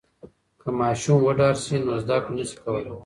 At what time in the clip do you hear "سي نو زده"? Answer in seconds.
1.63-2.17